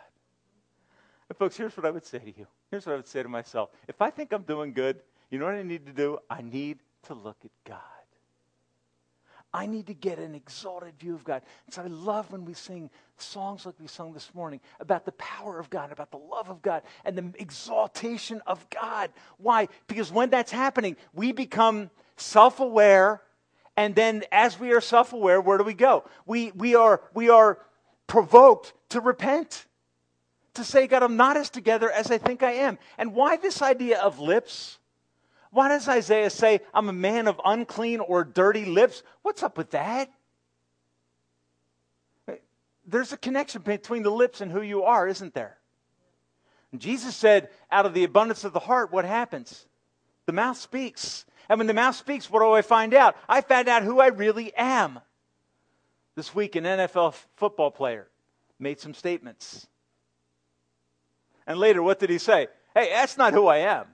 [1.29, 2.47] And folks, here's what I would say to you.
[2.71, 3.69] Here's what I would say to myself.
[3.87, 6.17] If I think I'm doing good, you know what I need to do?
[6.29, 7.77] I need to look at God.
[9.53, 11.41] I need to get an exalted view of God.
[11.65, 15.11] And so I love when we sing songs like we sung this morning about the
[15.13, 19.11] power of God, about the love of God, and the exaltation of God.
[19.37, 19.67] Why?
[19.87, 23.21] Because when that's happening, we become self aware
[23.77, 26.03] and then as we are self-aware, where do we go?
[26.25, 27.59] We, we, are, we are
[28.07, 29.65] provoked to repent.
[30.55, 32.77] To say, God, I'm not as together as I think I am.
[32.97, 34.79] And why this idea of lips?
[35.49, 39.01] Why does Isaiah say, I'm a man of unclean or dirty lips?
[39.21, 40.11] What's up with that?
[42.85, 45.57] There's a connection between the lips and who you are, isn't there?
[46.73, 49.65] And Jesus said, out of the abundance of the heart, what happens?
[50.25, 51.25] The mouth speaks.
[51.51, 53.17] And when the mouth speaks, what do I find out?
[53.27, 55.01] I find out who I really am.
[56.15, 58.07] This week, an NFL football player
[58.57, 59.67] made some statements.
[61.45, 62.47] And later, what did he say?
[62.73, 63.85] Hey, that's not who I am.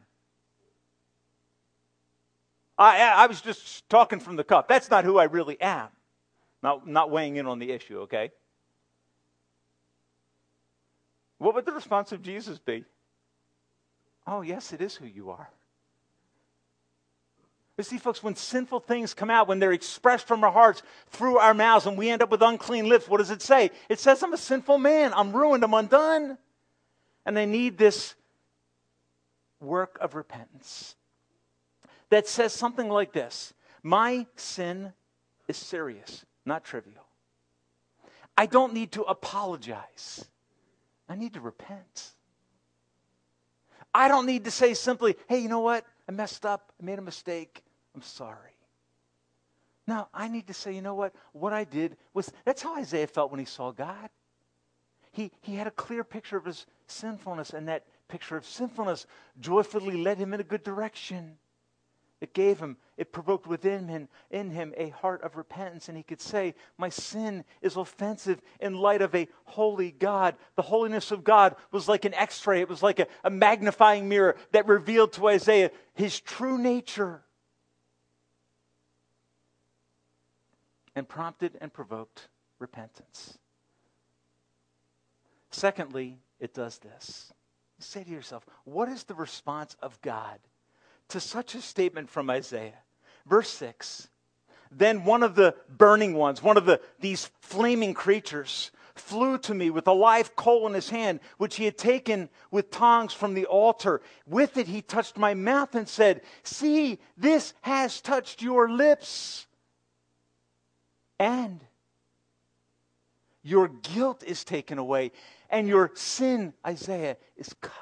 [2.78, 4.67] I, I was just talking from the cup.
[4.67, 5.88] That's not who I really am.
[6.62, 8.30] Not, not weighing in on the issue, okay?
[11.39, 12.86] What would the response of Jesus be?
[14.28, 15.50] Oh, yes, it is who you are.
[17.78, 21.38] But see, folks, when sinful things come out, when they're expressed from our hearts through
[21.38, 23.70] our mouths, and we end up with unclean lips, what does it say?
[23.88, 25.13] It says, I'm a sinful man.
[25.13, 25.63] I'm ruined.
[25.63, 26.40] I'm undone.
[27.24, 28.16] And I need this
[29.60, 30.96] work of repentance
[32.10, 34.94] that says something like this My sin
[35.48, 37.06] is serious, not trivial.
[38.36, 40.26] I don't need to apologize.
[41.08, 42.12] I need to repent.
[43.94, 45.86] I don't need to say simply, hey, you know what?
[46.10, 46.72] I messed up.
[46.82, 47.63] I made a mistake.
[47.98, 48.52] I'm sorry.
[49.88, 51.16] Now, I need to say, you know what?
[51.32, 54.12] What I did was, that's how Isaiah felt when he saw God.
[55.14, 59.08] He, he had a clear picture of his sinfulness, and that picture of sinfulness
[59.40, 61.40] joyfully led him in a good direction.
[62.22, 66.04] It gave him, it provoked within him, in him a heart of repentance, and he
[66.04, 70.36] could say, My sin is offensive in light of a holy God.
[70.56, 74.08] The holiness of God was like an x ray, it was like a, a magnifying
[74.08, 77.24] mirror that revealed to Isaiah his true nature.
[80.98, 83.38] And prompted and provoked repentance.
[85.52, 87.32] Secondly, it does this.
[87.78, 90.40] You say to yourself, what is the response of God
[91.10, 92.80] to such a statement from Isaiah?
[93.28, 94.08] Verse 6
[94.72, 99.70] Then one of the burning ones, one of the, these flaming creatures, flew to me
[99.70, 103.46] with a live coal in his hand, which he had taken with tongs from the
[103.46, 104.02] altar.
[104.26, 109.47] With it, he touched my mouth and said, See, this has touched your lips
[111.19, 111.63] and
[113.43, 115.12] your guilt is taken away,
[115.49, 117.75] and your sin, Isaiah, is covered.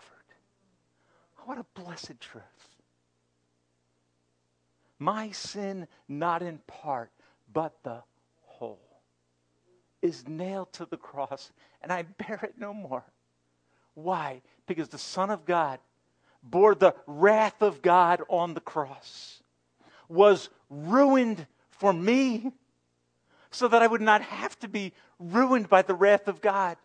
[1.45, 2.43] What a blessed truth.
[4.99, 7.11] My sin, not in part,
[7.51, 8.03] but the
[8.43, 9.01] whole,
[10.01, 13.03] is nailed to the cross, and I bear it no more.
[13.95, 14.41] Why?
[14.67, 15.79] Because the Son of God
[16.43, 19.41] bore the wrath of God on the cross,
[20.07, 22.51] was ruined for me
[23.51, 26.77] so that I would not have to be ruined by the wrath of God.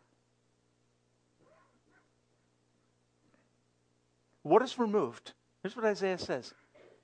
[4.43, 5.33] What is removed?
[5.63, 6.55] Here's what Isaiah says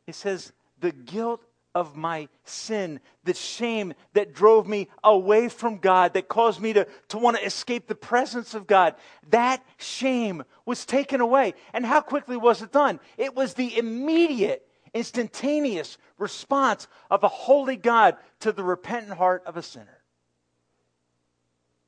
[0.06, 1.42] He says, The guilt
[1.74, 6.86] of my sin, the shame that drove me away from God, that caused me to,
[7.08, 8.94] to want to escape the presence of God,
[9.28, 11.52] that shame was taken away.
[11.74, 12.98] And how quickly was it done?
[13.18, 19.56] It was the immediate instantaneous response of a holy God to the repentant heart of
[19.56, 20.02] a sinner.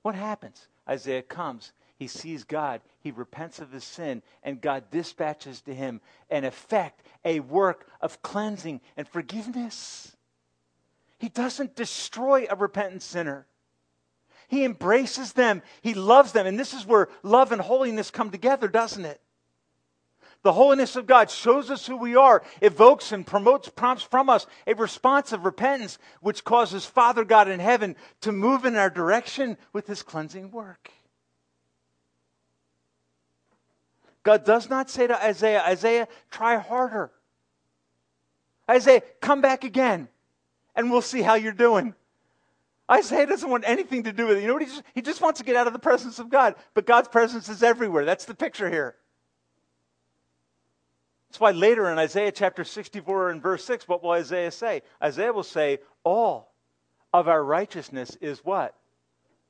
[0.02, 0.68] What happens?
[0.88, 1.72] Isaiah comes.
[1.96, 2.80] He sees God.
[3.00, 8.22] He repents of his sin, and God dispatches to him an effect, a work of
[8.22, 10.16] cleansing and forgiveness.
[11.18, 13.46] He doesn't destroy a repentant sinner.
[14.46, 15.62] He embraces them.
[15.82, 16.46] He loves them.
[16.46, 19.20] And this is where love and holiness come together, doesn't it?
[20.48, 24.46] The holiness of God shows us who we are, evokes and promotes, prompts from us
[24.66, 29.58] a response of repentance, which causes Father God in heaven to move in our direction
[29.74, 30.90] with his cleansing work.
[34.22, 37.10] God does not say to Isaiah, Isaiah, try harder.
[38.70, 40.08] Isaiah, come back again
[40.74, 41.94] and we'll see how you're doing.
[42.90, 44.40] Isaiah doesn't want anything to do with it.
[44.40, 44.62] You know what?
[44.62, 46.54] He just, he just wants to get out of the presence of God.
[46.72, 48.06] But God's presence is everywhere.
[48.06, 48.96] That's the picture here.
[51.28, 54.82] That's why later in Isaiah chapter 64 and verse 6, what will Isaiah say?
[55.02, 56.52] Isaiah will say, All
[57.12, 58.74] of our righteousness is what?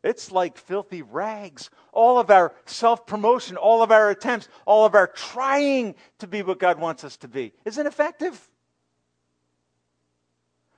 [0.02, 1.70] It's like filthy rags.
[1.92, 6.42] All of our self promotion, all of our attempts, all of our trying to be
[6.42, 8.48] what God wants us to be isn't effective.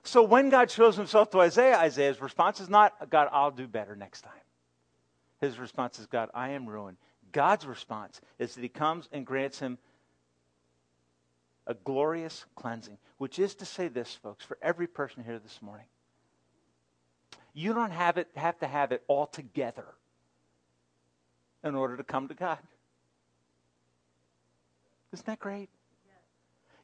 [0.03, 3.95] So when God shows himself to Isaiah, Isaiah's response is not, God, I'll do better
[3.95, 4.33] next time.
[5.39, 6.97] His response is, God, I am ruined.
[7.31, 9.77] God's response is that he comes and grants him
[11.71, 15.87] a glorious cleansing, which is to say this, folks, for every person here this morning.
[17.53, 19.85] You don't have, it, have to have it all together
[21.63, 22.59] in order to come to God.
[25.13, 25.69] Isn't that great?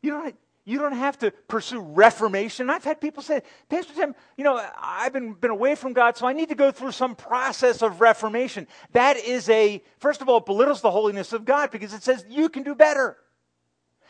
[0.02, 2.69] You don't, you don't have to pursue reformation.
[2.69, 6.28] I've had people say, Pastor Tim, you know, I've been, been away from God, so
[6.28, 8.67] I need to go through some process of reformation.
[8.91, 12.26] That is a, first of all, it belittles the holiness of God because it says
[12.30, 13.17] you can do better.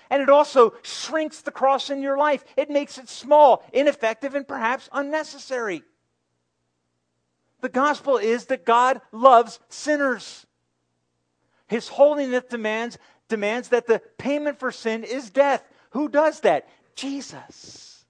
[0.10, 2.46] And it also shrinks the cross in your life.
[2.56, 5.84] It makes it small, ineffective, and perhaps unnecessary.
[7.62, 10.46] The gospel is that God loves sinners.
[11.68, 15.64] His holiness demands, demands that the payment for sin is death.
[15.92, 16.68] Who does that?
[16.96, 18.06] Jesus.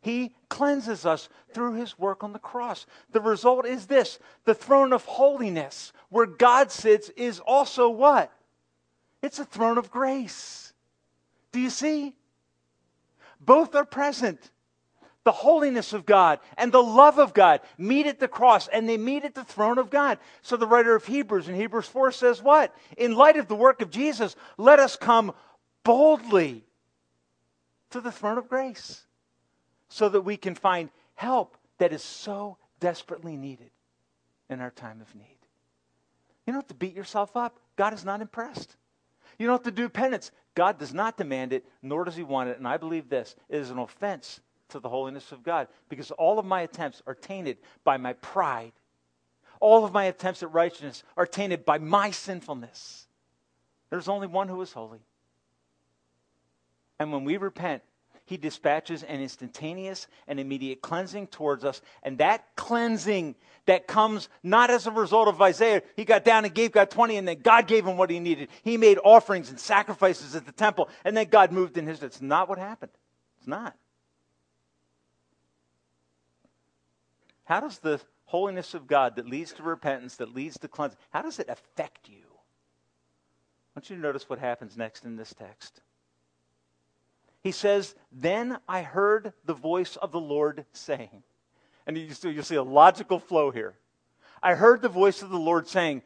[0.00, 2.86] He cleanses us through his work on the cross.
[3.10, 8.32] The result is this the throne of holiness, where God sits, is also what?
[9.22, 10.72] It's a throne of grace.
[11.52, 12.14] Do you see?
[13.40, 14.50] Both are present.
[15.24, 18.96] The holiness of God and the love of God meet at the cross and they
[18.96, 20.18] meet at the throne of God.
[20.42, 22.72] So the writer of Hebrews in Hebrews 4 says, What?
[22.96, 25.32] In light of the work of Jesus, let us come
[25.82, 26.64] boldly
[27.90, 29.04] to the throne of grace
[29.88, 33.70] so that we can find help that is so desperately needed
[34.48, 35.38] in our time of need.
[36.46, 37.58] You don't have to beat yourself up.
[37.76, 38.76] God is not impressed.
[39.38, 40.30] You don't have to do penance.
[40.54, 42.58] God does not demand it, nor does He want it.
[42.58, 46.38] And I believe this it is an offense to the holiness of God because all
[46.38, 48.72] of my attempts are tainted by my pride.
[49.60, 53.06] All of my attempts at righteousness are tainted by my sinfulness.
[53.90, 55.00] There's only one who is holy.
[56.98, 57.82] And when we repent,
[58.26, 61.80] he dispatches an instantaneous and immediate cleansing towards us.
[62.02, 66.52] And that cleansing that comes not as a result of Isaiah, he got down and
[66.52, 68.48] gave God 20, and then God gave him what he needed.
[68.62, 72.02] He made offerings and sacrifices at the temple, and then God moved in his.
[72.02, 72.92] It's not what happened.
[73.38, 73.76] It's not.
[77.44, 81.22] How does the holiness of God that leads to repentance, that leads to cleansing, how
[81.22, 82.24] does it affect you?
[82.26, 85.80] I want you to notice what happens next in this text.
[87.46, 91.22] He says, Then I heard the voice of the Lord saying,
[91.86, 93.76] and you see, you see a logical flow here.
[94.42, 96.02] I heard the voice of the Lord saying,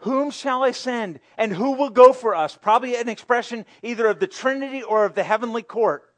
[0.00, 2.58] Whom shall I send, and who will go for us?
[2.60, 6.12] Probably an expression either of the Trinity or of the heavenly court.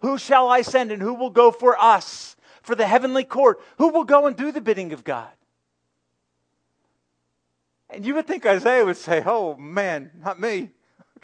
[0.00, 2.34] Who shall I send, and who will go for us?
[2.62, 3.60] For the heavenly court.
[3.76, 5.30] Who will go and do the bidding of God?
[7.88, 10.70] And you would think Isaiah would say, Oh man, not me.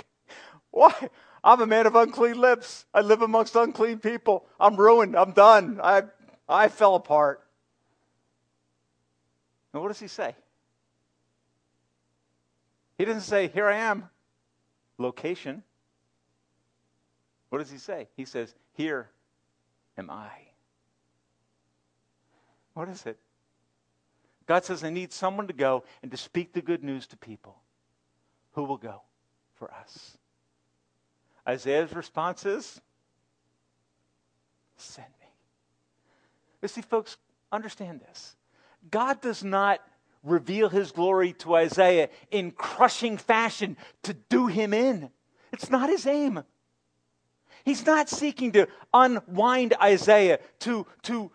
[0.70, 1.10] Why?
[1.44, 2.86] I'm a man of unclean lips.
[2.94, 4.46] I live amongst unclean people.
[4.58, 5.14] I'm ruined.
[5.14, 5.78] I'm done.
[5.84, 6.04] I,
[6.48, 7.42] I fell apart.
[9.74, 10.34] And what does he say?
[12.96, 14.08] He doesn't say, Here I am,
[14.96, 15.62] location.
[17.50, 18.08] What does he say?
[18.16, 19.10] He says, Here
[19.98, 20.30] am I.
[22.72, 23.18] What is it?
[24.46, 27.58] God says, I need someone to go and to speak the good news to people.
[28.52, 29.02] Who will go
[29.56, 30.16] for us?
[31.46, 32.80] Isaiah's response is,
[34.76, 35.26] Send me.
[36.62, 37.16] You see, folks,
[37.52, 38.36] understand this.
[38.90, 39.80] God does not
[40.22, 45.10] reveal his glory to Isaiah in crushing fashion to do him in.
[45.52, 46.42] It's not his aim.
[47.64, 51.30] He's not seeking to unwind Isaiah, to, to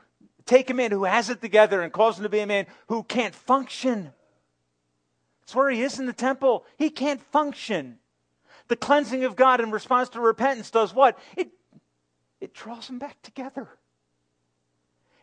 [0.45, 3.03] take a man who has it together and cause him to be a man who
[3.03, 4.11] can't function.
[5.41, 6.65] That's where he is in the temple.
[6.77, 7.99] He can't function
[8.69, 11.19] the cleansing of God in response to repentance does what?
[11.35, 11.49] It,
[12.39, 13.67] it draws them back together.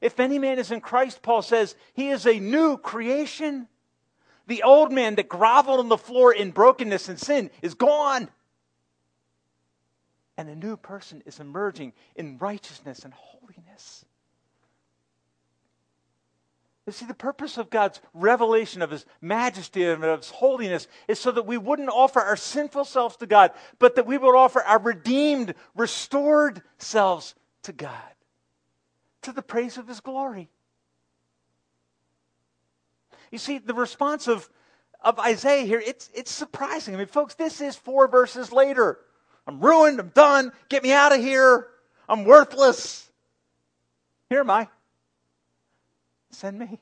[0.02, 3.68] If any man is in Christ, Paul says, he is a new creation.
[4.46, 8.28] The old man that groveled on the floor in brokenness and sin is gone.
[10.36, 14.04] And a new person is emerging in righteousness and holiness.
[16.86, 21.18] You see, the purpose of God's revelation of His majesty and of His holiness is
[21.18, 24.62] so that we wouldn't offer our sinful selves to God, but that we would offer
[24.62, 27.34] our redeemed, restored selves
[27.64, 27.90] to God,
[29.22, 30.48] to the praise of His glory.
[33.32, 34.48] You see, the response of,
[35.00, 36.94] of Isaiah here, it's, it's surprising.
[36.94, 39.00] I mean, folks, this is four verses later.
[39.48, 39.98] I'm ruined.
[39.98, 40.52] I'm done.
[40.68, 41.66] Get me out of here.
[42.08, 43.10] I'm worthless.
[44.30, 44.68] Here am I.
[46.30, 46.80] Send me.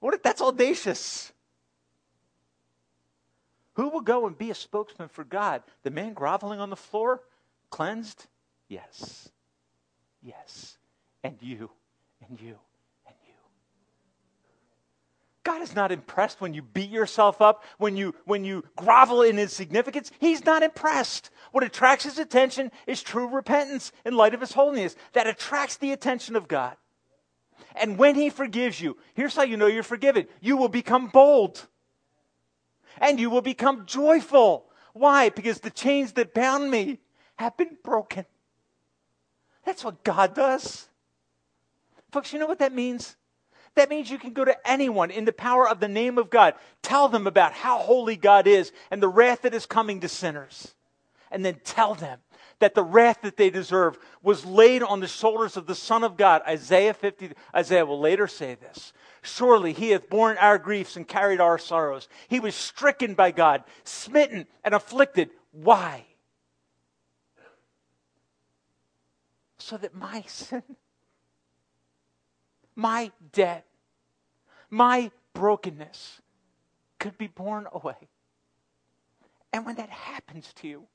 [0.00, 1.32] What if that's audacious?
[3.74, 5.62] Who will go and be a spokesman for God?
[5.84, 7.22] The man groveling on the floor,
[7.70, 8.26] cleansed?
[8.68, 9.28] Yes.
[10.22, 10.76] Yes.
[11.22, 11.70] And you,
[12.28, 12.56] and you,
[13.06, 13.34] and you.
[15.44, 19.38] God is not impressed when you beat yourself up, when you when you grovel in
[19.38, 20.10] insignificance.
[20.18, 21.30] He's not impressed.
[21.52, 24.96] What attracts his attention is true repentance in light of his holiness.
[25.12, 26.76] That attracts the attention of God.
[27.80, 31.66] And when He forgives you, here's how you know you're forgiven you will become bold
[33.00, 34.66] and you will become joyful.
[34.92, 35.28] Why?
[35.28, 36.98] Because the chains that bound me
[37.36, 38.24] have been broken.
[39.64, 40.88] That's what God does.
[42.10, 43.16] Folks, you know what that means?
[43.74, 46.54] That means you can go to anyone in the power of the name of God,
[46.82, 50.74] tell them about how holy God is and the wrath that is coming to sinners,
[51.30, 52.18] and then tell them
[52.60, 56.16] that the wrath that they deserve was laid on the shoulders of the Son of
[56.16, 56.42] God.
[56.46, 58.92] Isaiah 50, Isaiah will later say this.
[59.22, 62.08] Surely he hath borne our griefs and carried our sorrows.
[62.28, 65.30] He was stricken by God, smitten and afflicted.
[65.52, 66.04] Why?
[69.58, 70.62] So that my sin,
[72.74, 73.66] my debt,
[74.70, 76.20] my brokenness
[76.98, 78.08] could be borne away.
[79.52, 80.86] And when that happens to you,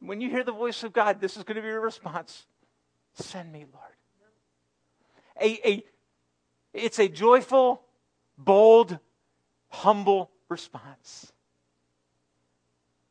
[0.00, 2.46] when you hear the voice of God, this is going to be your response
[3.14, 3.94] Send me, Lord.
[5.40, 5.84] A, a,
[6.72, 7.82] it's a joyful,
[8.38, 8.98] bold,
[9.68, 11.32] humble response.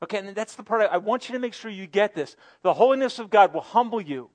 [0.02, 2.36] Okay, and that's the part I, I want you to make sure you get this.
[2.62, 4.30] The holiness of God will humble you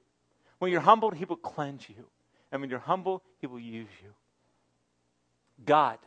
[0.59, 2.07] When you're humbled, He will cleanse you.
[2.53, 4.11] And when you're humble, He will use you.
[5.65, 5.99] God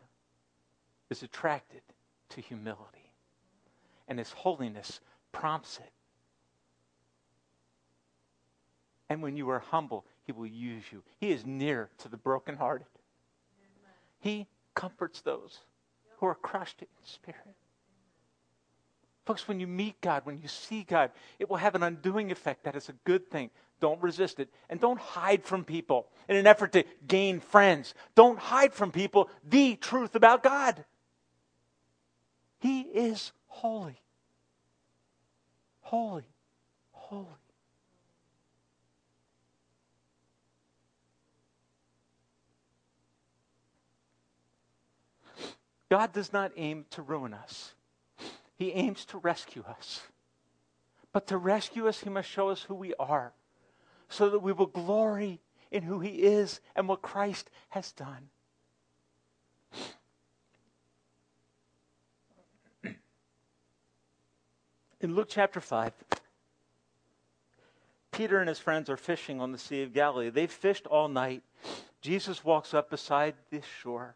[1.09, 1.81] is attracted
[2.29, 3.13] to humility,
[4.07, 4.99] and His holiness
[5.31, 5.91] prompts it.
[9.09, 11.03] And when you are humble, He will use you.
[11.19, 12.87] He is near to the brokenhearted.
[14.19, 15.59] He comforts those
[16.17, 17.55] who are crushed in spirit.
[19.25, 22.63] Folks, when you meet God, when you see God, it will have an undoing effect.
[22.63, 23.49] That is a good thing.
[23.79, 24.49] Don't resist it.
[24.69, 27.93] And don't hide from people in an effort to gain friends.
[28.15, 30.85] Don't hide from people the truth about God.
[32.59, 34.01] He is holy.
[35.81, 36.23] Holy.
[36.91, 37.27] Holy.
[45.89, 47.73] God does not aim to ruin us.
[48.57, 50.01] He aims to rescue us.
[51.13, 53.31] But to rescue us, He must show us who we are
[54.09, 55.39] so that we will glory
[55.71, 58.29] in who He is and what Christ has done.
[65.01, 65.93] In Luke chapter 5,
[68.11, 70.31] Peter and his friends are fishing on the Sea of Galilee.
[70.31, 71.43] They've fished all night.
[72.01, 74.15] Jesus walks up beside the shore.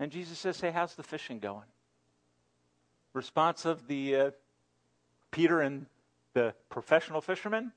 [0.00, 1.66] And Jesus says, Hey, how's the fishing going?
[3.12, 4.30] response of the uh,
[5.30, 5.86] Peter and
[6.34, 7.72] the professional fishermen,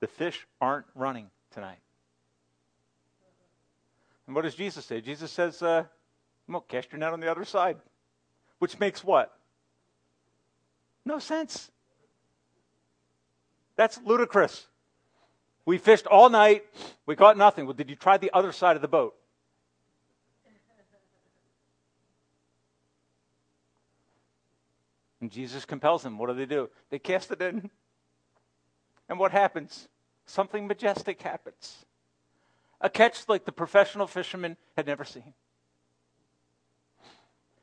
[0.00, 1.78] the fish aren't running tonight.
[4.26, 5.00] And what does Jesus say?
[5.00, 5.84] Jesus says, uh,
[6.50, 7.76] to cast your net on the other side.
[8.58, 9.36] Which makes what?
[11.04, 11.70] No sense.
[13.76, 14.66] That's ludicrous.
[15.66, 16.64] We fished all night.
[17.04, 17.66] We caught nothing.
[17.66, 19.14] Well, did you try the other side of the boat?
[25.24, 26.18] And Jesus compels them.
[26.18, 26.68] What do they do?
[26.90, 27.70] They cast it in.
[29.08, 29.88] And what happens?
[30.26, 31.86] Something majestic happens.
[32.82, 35.32] A catch like the professional fisherman had never seen.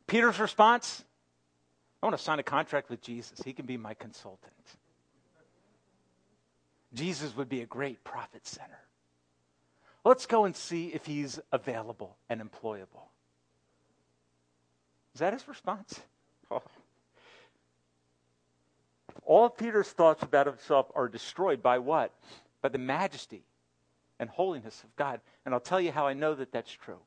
[0.07, 1.03] Peter's response
[2.01, 3.39] I want to sign a contract with Jesus.
[3.45, 4.51] He can be my consultant.
[6.95, 8.79] Jesus would be a great profit center.
[10.03, 13.05] Let's go and see if he's available and employable.
[15.13, 15.99] Is that his response?
[16.49, 16.63] Oh.
[19.23, 22.11] All Peter's thoughts about himself are destroyed by what?
[22.61, 23.43] By the majesty
[24.19, 25.21] and holiness of God.
[25.45, 26.99] And I'll tell you how I know that that's true.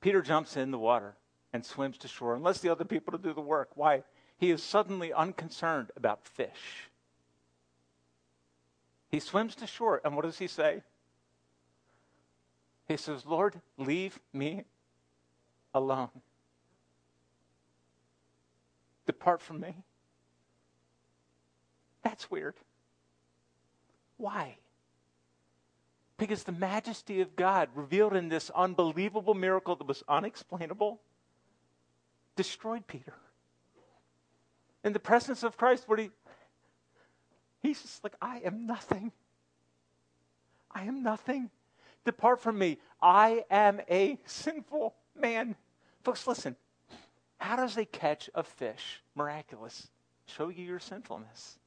[0.00, 1.14] Peter jumps in the water
[1.52, 3.70] and swims to shore and lets the other people to do the work.
[3.74, 4.02] Why?
[4.36, 6.90] He is suddenly unconcerned about fish.
[9.10, 10.82] He swims to shore, and what does he say?
[12.88, 14.64] He says, Lord, leave me
[15.72, 16.10] alone.
[19.06, 19.74] Depart from me.
[22.02, 22.54] That's weird.
[24.16, 24.56] Why?
[26.16, 31.00] Because the majesty of God revealed in this unbelievable miracle that was unexplainable
[32.36, 33.14] destroyed Peter.
[34.84, 36.10] In the presence of Christ, what he
[37.62, 39.12] he's just like, I am nothing.
[40.70, 41.50] I am nothing.
[42.04, 42.78] Depart from me.
[43.00, 45.56] I am a sinful man.
[46.02, 46.56] Folks, listen.
[47.44, 49.88] How does a catch of fish, miraculous,
[50.24, 51.58] show you your sinfulness?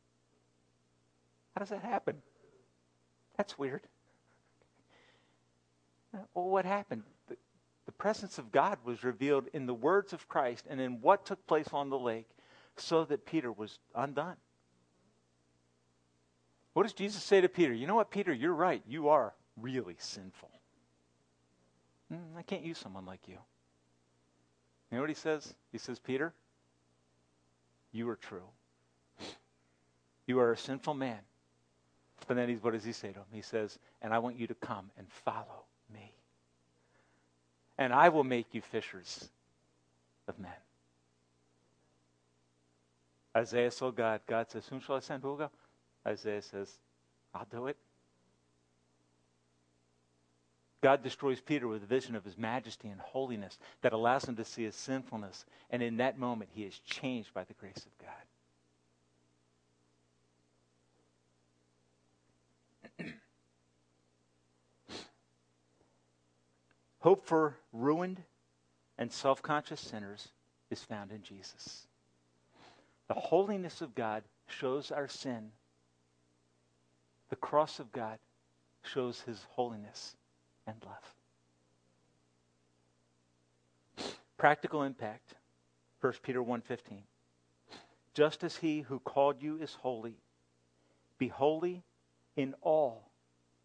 [1.54, 2.16] How does that happen?
[3.38, 3.82] That's weird.
[6.34, 7.04] Well, what happened?
[7.28, 7.38] The,
[7.86, 11.46] the presence of God was revealed in the words of Christ and in what took
[11.46, 12.28] place on the lake
[12.78, 14.38] so that Peter was undone.
[16.74, 17.74] What does Jesus say to Peter?
[17.74, 18.34] You know what, Peter?
[18.34, 18.82] You're right.
[18.88, 20.50] You are really sinful.
[22.12, 23.38] Mm, I can't use someone like you.
[24.92, 25.54] You know what he says?
[25.72, 26.34] He says, Peter,
[27.92, 28.48] you are true.
[30.26, 31.20] You are a sinful man.
[32.28, 33.26] But then he's, what does he say to him?
[33.32, 36.14] He says, and I want you to come and follow me.
[37.78, 39.30] And I will make you fishers
[40.28, 40.52] of men.
[43.36, 44.22] Isaiah saw God.
[44.28, 45.22] God says, Whom shall I send?
[45.22, 45.52] Who will go?
[46.06, 46.80] Isaiah says,
[47.36, 47.78] I'll do it.
[50.82, 54.46] God destroys Peter with a vision of his majesty and holiness that allows him to
[54.46, 55.46] see his sinfulness.
[55.72, 57.98] And in that moment, he is changed by the grace of
[63.00, 63.06] God.
[67.00, 68.22] Hope for ruined
[69.00, 70.28] and self conscious sinners
[70.70, 71.88] is found in Jesus.
[73.08, 75.50] The holiness of God shows our sin,
[77.30, 78.20] the cross of God
[78.84, 80.16] shows his holiness
[80.68, 81.16] and love.
[84.38, 85.34] Practical impact.
[86.02, 87.04] 1 Peter 1:15.
[88.14, 90.18] Just as he who called you is holy,
[91.18, 91.84] Be holy
[92.36, 93.10] in all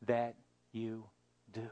[0.07, 0.35] that
[0.73, 1.05] you
[1.53, 1.69] do.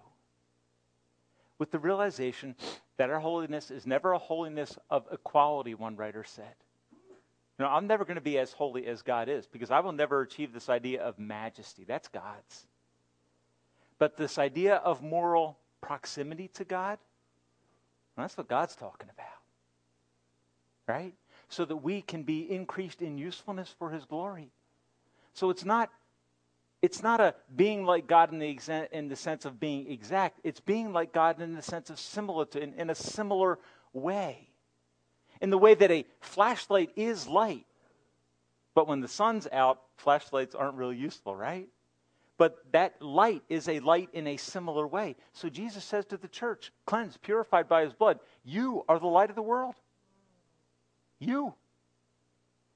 [1.59, 2.55] With the realization
[2.97, 6.55] that our holiness is never a holiness of equality, one writer said.
[7.59, 9.93] You know, I'm never going to be as holy as God is because I will
[9.93, 11.85] never achieve this idea of majesty.
[11.85, 12.67] That's God's.
[14.01, 16.99] But this idea of moral proximity to God,
[18.17, 19.27] well, that's what God's talking about.
[20.89, 21.15] Right?
[21.51, 24.51] So that we can be increased in usefulness for his glory.
[25.35, 25.91] So it's not
[26.83, 30.41] it's not a being like God in the, exa- in the sense of being exact.
[30.43, 33.59] It's being like God in the sense of similar in, in a similar
[33.93, 34.49] way.
[35.43, 37.67] In the way that a flashlight is light.
[38.75, 41.69] But when the sun's out, flashlights aren't really useful, right?
[42.41, 45.17] But that light is a light in a similar way.
[45.35, 49.29] So Jesus says to the church, cleansed, purified by his blood, you are the light
[49.29, 49.75] of the world.
[51.19, 51.53] You.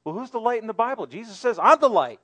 [0.05, 1.07] Well, who's the light in the Bible?
[1.07, 2.21] Jesus says, I'm the light.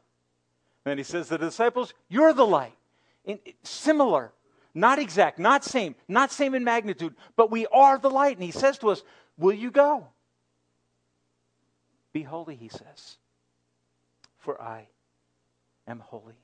[0.85, 2.77] And then he says to the disciples, You're the light.
[3.25, 4.33] In, similar,
[4.75, 8.37] not exact, not same, not same in magnitude, but we are the light.
[8.37, 9.03] And he says to us,
[9.39, 10.09] Will you go?
[12.13, 13.17] Be holy, he says,
[14.41, 14.89] for I
[15.87, 16.35] am holy.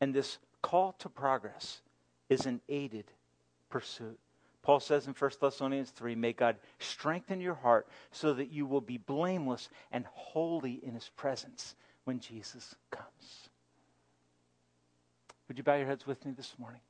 [0.00, 1.82] And this call to progress
[2.28, 3.06] is an aided
[3.68, 4.18] pursuit.
[4.62, 8.80] Paul says in 1 Thessalonians 3 May God strengthen your heart so that you will
[8.80, 11.74] be blameless and holy in his presence
[12.04, 13.48] when Jesus comes.
[15.48, 16.80] Would you bow your heads with me this morning?